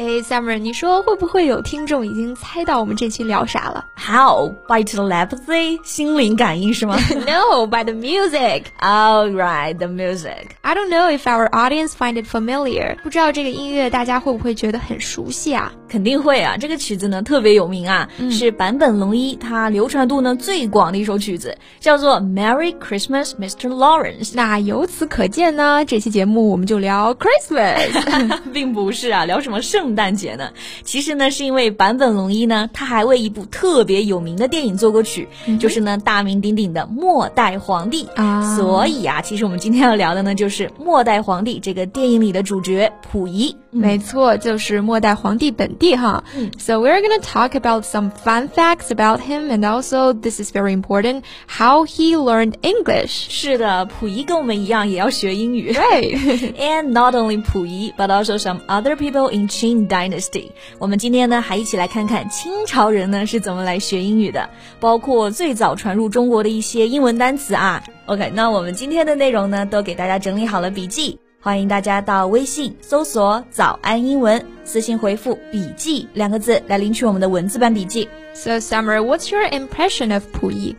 [0.00, 6.96] 哎，Summer，你说会不会有听众已经猜到我们这期聊啥了？How by telepathy，心灵感应是吗
[7.26, 8.62] ？No, by the music.
[8.80, 10.52] All right, the music.
[10.62, 12.96] I don't know if our audience find it familiar.
[13.02, 15.70] 不知道这个音乐大家会不会觉得很熟悉啊？
[15.86, 16.56] 肯定会啊！
[16.56, 23.68] 这个曲子呢特别有名啊，是坂本龙一他流传度呢最广的一首曲子，叫做《Merry Christmas, Mr.
[23.68, 24.30] Lawrence》。
[24.34, 29.89] 那由此可见呢，这期节目我们就聊 Christmas，并不是啊，聊什么圣。
[29.89, 30.51] 圣诞节呢，
[30.83, 35.27] 其实呢是因为坂本龙一呢，他还为一部特别有名的电影做过曲，
[35.59, 38.55] 就是呢大名鼎鼎的《末代皇帝》啊。
[38.55, 43.55] 所以啊，其实我们今天要聊的呢，就是《末代皇帝》这个电影里的主角溥仪。
[43.71, 46.23] 没错，就是末代皇帝本地哈。
[46.57, 51.23] So we're gonna talk about some fun facts about him, and also this is very important
[51.47, 53.25] how he learned English.
[53.27, 55.73] 是的，溥仪跟我们一样也要学英语。
[55.73, 56.53] Right.
[56.57, 59.49] And not only 溥仪，but also some other people in
[59.88, 60.50] Dynasty.
[60.78, 67.82] 我们今天呢还一起来看看清朝人呢是怎么来学英语的，包括最早传入中国的一些英文单词啊。
[68.06, 71.18] OK，那我们今天的内容呢都给大家整理好了笔记。
[71.42, 78.06] 欢迎大家到微信搜索“早安英文”，私信回复“笔记”两个字来领取我们的文字版笔记。
[78.34, 80.74] So, Summer, what's your impression of Puyi?？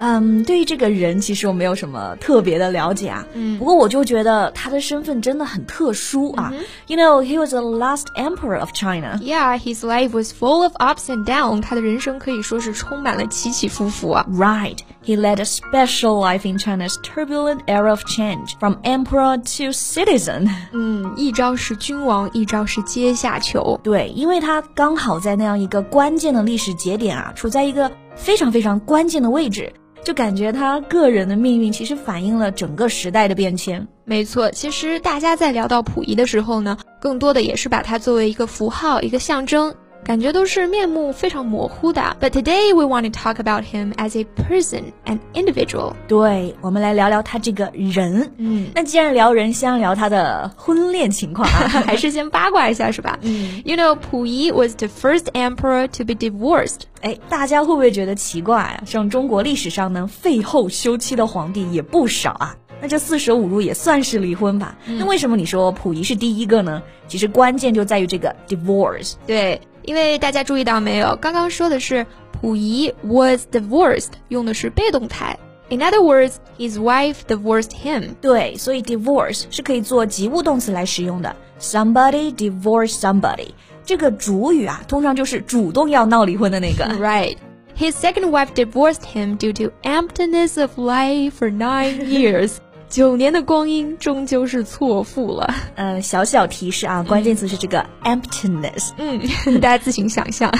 [0.00, 3.26] 嗯，对于这个人，其实我没有什么特别的了解啊。
[3.34, 6.52] 嗯，不过我就觉得他的身份真的很特殊啊。
[6.86, 9.20] You know, he was the last emperor of China.
[9.22, 11.60] Yeah, his life was full of ups and downs.
[11.60, 14.26] 他的人生可以说是充满了起起伏伏啊。
[14.30, 20.48] Right, he led a special life in China's turbulent era of change, from emperor to citizen.
[20.72, 23.78] 嗯，一朝是君王，一朝是阶下囚。
[23.82, 29.70] 对，因为他刚好在那样一个关键的历史节点啊，处在一个非常非常关键的位置。
[30.02, 33.86] 就感觉他个人的命运其实反映了整个时代的变迁。
[34.04, 39.74] 没错，其实大家在聊到溥仪的时候呢，更多的也是把它作为一个符号、一个象征。
[40.04, 42.16] 感觉都是面目非常模糊的。
[42.20, 45.92] But today we want to talk about him as a person, an individual.
[46.08, 48.32] 对，我们来聊聊他这个人。
[48.38, 53.18] 嗯，那既然聊人，先聊他的婚恋情况啊， 还是先八卦一下是吧？
[53.22, 56.80] 嗯，You know, 溥仪 was the first emperor to be divorced.
[57.02, 58.82] 哎，大家会不会觉得奇怪啊？
[58.86, 62.56] 像中国历史上呢，废后休妻的皇帝也不少啊。
[62.82, 64.76] 那这四舍五入也算是离婚吧？
[64.86, 66.82] 那为什么你说溥仪是第一个呢？
[67.06, 69.14] 其实关键就在于这个 divorce。
[69.26, 69.60] 对。
[69.83, 72.05] 因为大家注意到没有，刚刚说的是
[72.41, 75.37] 溥仪 was divorced，用的是被动态。
[75.69, 78.15] In other words, his wife divorced him。
[78.21, 81.35] 对，所以 divorce 是可以做及物动词来使用的。
[81.59, 83.49] Somebody divorced somebody，
[83.83, 86.85] 这个主语啊，通常就是主动要闹离婚的那个。
[86.99, 87.37] Right.
[87.77, 92.57] His second wife divorced him due to emptiness of life for nine years.
[92.90, 95.54] 九年的光阴终究是错付了。
[95.76, 98.90] 呃，小小提示啊，关键词是这个 emptiness。
[98.98, 99.20] 嗯，
[99.62, 100.52] 大家自行想象。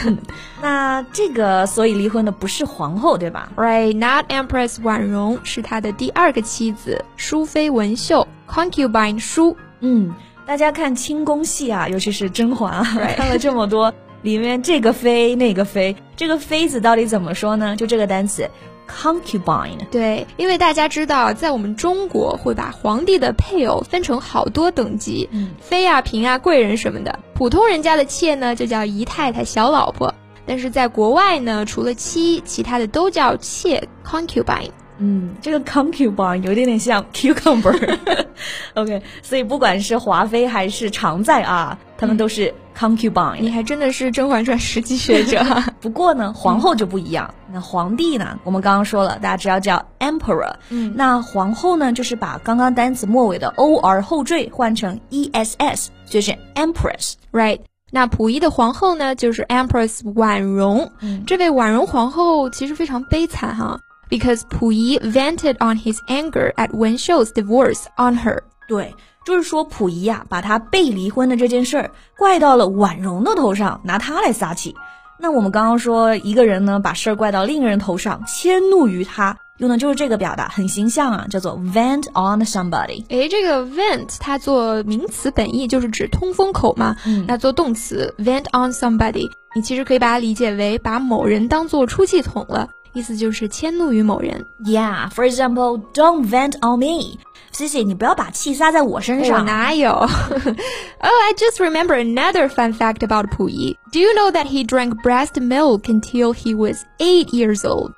[0.62, 9.56] 那这个，所以离婚的不是皇后，对吧？Right, not Empress 婉容是他的第二个妻子，淑妃文秀 concubine 淑。
[9.80, 10.14] 嗯，
[10.46, 12.84] 大家看清宫戏啊，尤其是甄嬛啊，
[13.16, 13.92] 看了这么多，
[14.22, 17.74] 里面这个妃那个妃，这个妃子到底怎么说呢？
[17.74, 18.48] 就这个单词。
[18.90, 19.78] concubine。
[19.90, 27.18] 对，因为大家知道，在我们中国会把皇帝的配偶分成好多等级，嗯，妃啊、嫔啊、贵人什么的。
[27.34, 30.12] 普通人家的妾呢，就叫姨太太、小老婆。
[30.46, 34.70] 但是在国外呢，除了妻，其他的都叫妾 concubine。
[35.00, 37.98] 嗯，这个 concubine 有点点像 cucumber。
[38.74, 43.40] OK，所以不管是华妃还是常在啊，他们都是 concubine。
[43.40, 45.44] 你还真的是《甄嬛传》实际学者。
[45.80, 47.32] 不过呢，皇后就不一样。
[47.52, 50.52] 那皇帝呢，我们刚刚说了，大家知道叫 emperor。
[50.68, 57.14] 嗯，那皇后呢，就是把刚刚单词末尾的 or 后缀换成 ess，就是 empress。
[57.32, 57.60] Right。
[57.92, 60.92] 那溥仪的皇后呢，就是 Empress 婉容。
[61.00, 63.80] 嗯，这位婉容皇后其实非常悲惨哈。
[64.10, 68.42] Because Pu Yi vented on his anger at Wen Shou's divorce on her.
[68.68, 74.74] 对，就是说溥仪呀、啊，把他被离婚的这件事儿怪到了婉容的头上，拿他来撒气。
[75.18, 83.04] 那我们刚刚说一个人呢，把事儿怪到另一个人头上，迁怒于他，用的就是这个表达，很形象啊，叫做 vent on somebody。
[83.08, 92.68] 诶，这个 vent 它做名词本意就是指通风口嘛，嗯、那做动词 vent on somebody，你其实可以把它理解为把某人当做出气筒了。
[92.93, 94.45] 意思就是迁怒于某人。
[94.63, 97.19] Yeah, for example, don't vent on me.
[97.51, 99.39] 谢谢你不要把气撒在我身上。
[99.39, 99.91] 我哪有？
[99.93, 100.09] oh,
[100.99, 103.77] I just remember another fun fact about Pu Yi.
[103.91, 107.93] Do you know that he drank breast milk until he was eight years old?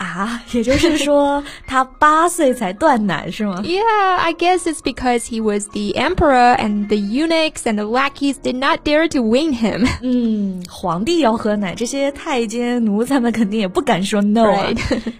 [0.00, 8.36] 啊，也就是说他八岁才断奶是吗？Yeah, I guess it's because he was the emperor and the eunuchs and the lackeys
[8.42, 9.86] did not dare to win him.
[10.00, 14.72] 嗯，皇帝要喝奶，这些太监奴才们肯定也不敢说 no 啊。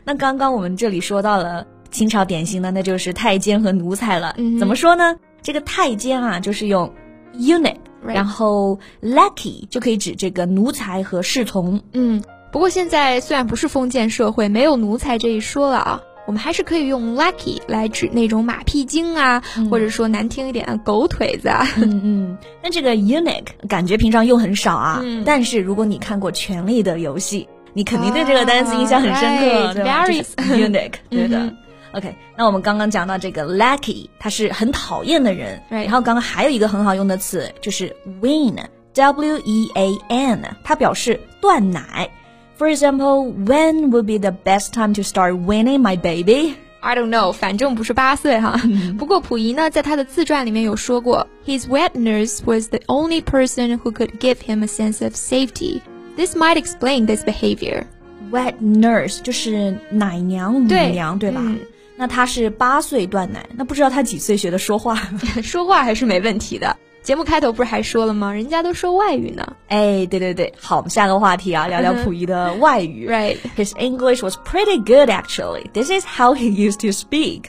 [0.02, 4.34] 那刚刚我们这里说到了清朝典型的，那就是太监和奴才了。
[4.58, 5.14] 怎么说呢？
[5.42, 6.90] 这个太监啊，就是用
[7.34, 11.78] eunuch，然后 lackey 就可以指这个奴才和侍从。
[11.92, 12.22] 嗯。
[12.52, 21.66] 不过现在虽然不是封建社会，没有奴才这一说了啊，我们还是可以用 lucky 来指那种马屁精啊，或者说难听一点的狗腿子啊。
[21.76, 22.38] 嗯嗯。
[22.62, 31.54] 那这个 eunuch 感觉平常用很少啊，但是如果你看过《权力的游戏》，你肯定对这个单词印象很深刻，对吧？eunuch， 对的。
[31.92, 35.62] OK，那我们刚刚讲到这个 lucky，他是很讨厌的人。
[35.68, 42.10] 然后刚刚还有一个很好用的词就是 wean，w e a n，它表示断奶。
[42.59, 46.55] For example, when would be the best time to start weaning my baby?
[46.79, 48.59] I don't know，反正不是八岁哈。
[48.97, 55.81] 不过溥仪呢，在他的自传里面有说过，His wet nurse was the only person who could give him a sense of safety.
[56.15, 57.85] This might explain this behavior.
[58.31, 61.41] Wet nurse 就是奶娘、母娘，对吧？
[61.97, 64.95] 那他是八岁断奶，那不知道他几岁学的说话？
[65.41, 66.77] 说话还是没问题的。
[67.02, 68.32] 节目开头不是还说了吗？
[68.32, 69.54] 人家都说外语呢。
[69.68, 73.08] 哎，对对对，好，我们下个话题啊，聊聊溥仪的外语。
[73.10, 75.70] Right, his English was pretty good actually.
[75.72, 77.44] This is how he used to speak.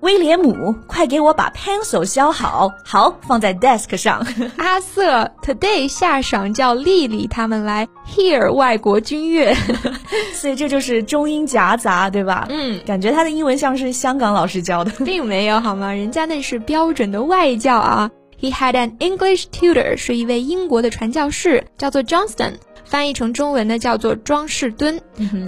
[0.00, 4.26] 威廉姆，快给我把 pencil 削好，好放在 desk 上。
[4.56, 9.54] 阿瑟，today 下赏叫丽丽他们来 hear 外国军乐，
[10.32, 12.46] 所以这就是中英夹杂，对吧？
[12.48, 15.92] 嗯，感觉他的英文像是香港老师教的，并没有好吗？
[15.92, 18.10] 人家那是标准的外教啊。
[18.39, 25.01] He had an English tutor，是一位英国的传教士，叫做 Johnston，翻译成中文呢叫做庄士敦。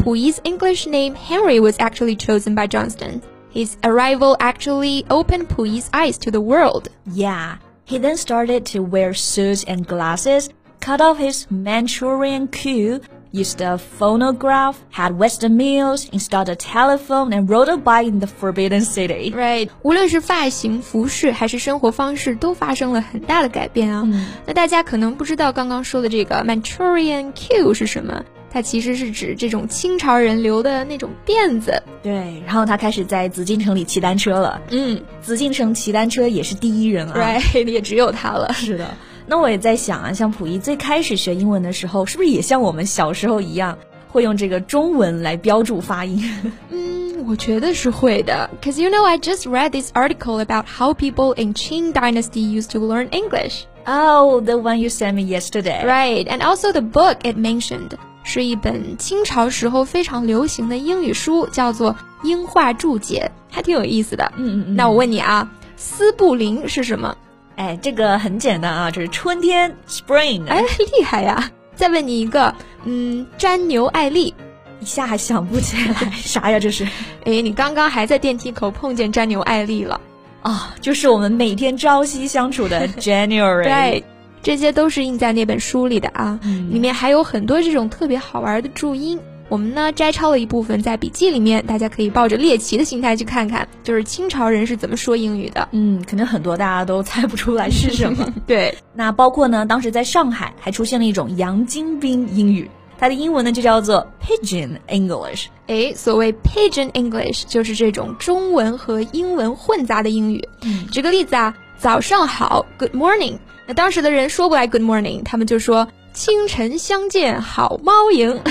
[0.03, 3.21] 溥仪 's English name Henry was actually chosen by Johnston.
[3.53, 6.89] His arrival actually opened Puyi's eyes to the world.
[7.13, 10.49] Yeah, he then started to wear suits and glasses,
[10.79, 13.01] cut off his Manchurian queue,
[13.32, 18.26] used a phonograph, had Western meals, installed a telephone, and rode a bike in the
[18.26, 19.32] Forbidden City.
[19.32, 24.02] Right，无论是发型、服饰还是生活方式，都发生了很大的改变啊。
[24.04, 28.22] 嗯、那大家可能不知道刚刚说的这个 Manchurian Q 是什么？
[28.50, 31.82] 它其实是指这种清朝人留的那种辫子。
[32.02, 34.60] 对，然后他开始在紫禁城里骑单车了。
[34.70, 37.14] 嗯，紫禁城骑单车也是第一人啊。
[37.16, 38.52] Right，也只有他了。
[38.52, 38.94] 是的。
[39.32, 43.78] 那我也在想啊，像溥仪最开始学英文的时候，是不是也像我们小时候一样，
[44.10, 46.52] 会用这个中文来标注发音？
[46.68, 48.50] 嗯，我觉得是会的。
[48.60, 52.78] Cause you know, I just read this article about how people in Qing Dynasty used to
[52.80, 53.62] learn English.
[53.86, 55.82] Oh, the one you sent me yesterday.
[55.82, 57.92] Right, and also the book it mentioned
[58.24, 64.30] 是一本清朝时候非常流行的英语书，叫做《英化注解》，还挺有意思的。
[64.36, 64.76] 嗯嗯嗯。
[64.76, 67.16] 那我问你啊，斯布林是什么？
[67.56, 70.46] 哎，这个很简单啊，这是春天，spring。
[70.48, 70.62] 哎，
[70.96, 71.50] 厉害呀！
[71.74, 72.54] 再问你一个，
[72.84, 74.34] 嗯，詹牛艾丽，
[74.80, 76.58] 一下还想不起来啥呀？
[76.58, 76.84] 这是？
[77.24, 80.00] 哎，你刚刚还在电梯口碰见詹牛艾丽了
[80.42, 80.74] 啊？
[80.80, 83.64] 就是我们每天朝夕相处的 January。
[83.64, 84.04] 对，
[84.42, 86.38] 这些都是印在那本书里的啊，
[86.70, 89.18] 里面还有很多这种特别好玩的注音。
[89.52, 95.68] 我们呢摘抄了一部分在笔记里面，大家可以抱着猎奇的心态去看看，就是清朝人是怎么说英语的。
[95.72, 98.32] 嗯，肯定很多大家都猜不出来是什么。
[98.48, 105.48] 对，那包括呢，当时在上海还出现了一种洋金兵英语，它的英文呢就叫做 Pigeon English。
[105.66, 110.48] 哎，所谓 Pigeon English 就是这种中文和英文混杂的英语。
[110.62, 113.36] 嗯，举个例子啊，早上好，Good morning。
[113.66, 118.40] 那当时的人说不来 Good morning，他们就说清晨相见好猫迎。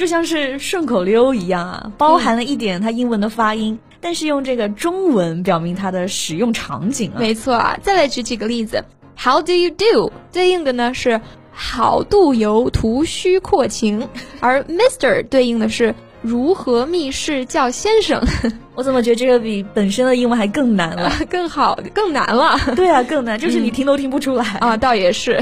[0.00, 7.20] 就像是顺口溜一样啊，包含了一点它英文的发音，但是用这个中文表明它的使用场景啊。
[7.20, 8.82] 没错啊，再来举几个例子
[9.14, 10.10] ，How do you do？
[10.32, 11.20] 对应的呢是
[11.52, 14.08] 好度油图虚阔情，
[14.40, 18.22] 而 Mr 对应的是如何密室叫先生？
[18.74, 21.10] 我怎么觉得这个比本身的英文还更难了？
[21.28, 22.58] 更好，更难了。
[22.76, 24.76] 对啊，更难，就是你听都听不出来啊。
[24.76, 25.38] 倒也是。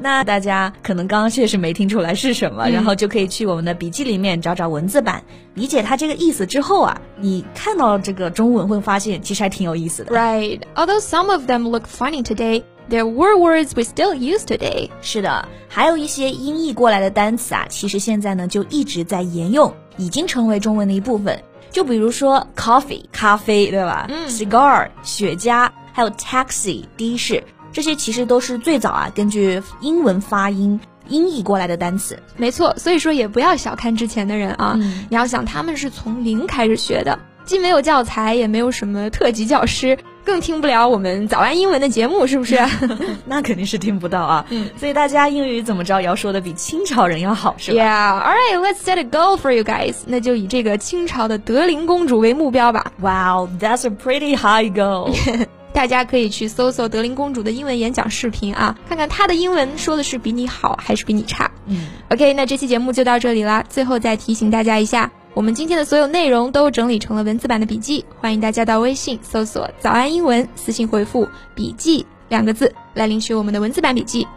[0.00, 5.22] 那大家可能刚刚确实没听出来是什么，然后就可以去我们的笔记里面找找文字版，
[5.54, 10.14] 理解它这个意思之后啊，你看到这个中文会发现其实还挺有意思的。
[10.14, 10.60] Right.
[10.74, 12.62] Although some of them look funny today.
[12.88, 14.90] There were words we still use today.
[15.02, 21.42] 是的，还有一些音译过来的单词啊，其实现在呢就一直在沿用，已经成为中文的一部分。
[21.70, 24.06] 就比如说 coffee 咖啡，对吧？
[24.08, 32.18] 嗯，cigar 雪茄，还有 taxi 的士，这些其实都是最早啊根据英文发音音译过来的单词。
[32.36, 34.78] 没错，所以说也不要小看之前的人啊，
[35.08, 39.96] 你要想他们是从零开始学的，既没有教材，也没有什么特级教师。
[40.24, 42.58] 更听不了我们早安英文的节目，是不是？
[43.26, 44.44] 那肯定是听不到啊。
[44.50, 48.20] 嗯，所以大家英语怎么着也要说的比清朝人要好，是吧？Yeah.
[48.20, 49.94] All right, let's set a goal for you guys.
[50.06, 52.90] 那就以这个清朝的德龄公主为目标吧。
[52.98, 55.14] Wow, that's a pretty high goal.
[55.72, 61.52] 大家可以去搜搜德龄公主的英文演讲视频啊，看看她的英文说的是比你好还是比你差。
[61.66, 63.64] 嗯，OK，那这期节目就到这里啦。
[63.68, 65.12] 最后再提醒大家一下。
[65.35, 74.27] 我们今天的所有内容都整理成了文字版的笔记，欢迎大家到微信搜索“早安英文”，私信回复“笔记”两个字来领取我们的文字版笔记。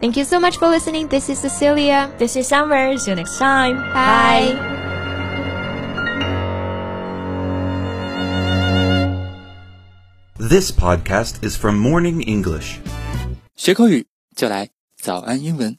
[0.00, 1.08] Thank you so much for listening.
[1.08, 2.10] This is Cecilia.
[2.18, 2.96] This is Summer.
[2.96, 3.76] See you next time.
[3.92, 4.54] Bye.
[10.38, 12.78] This podcast is from Morning English.
[13.56, 15.76] 学口语就来早安英文。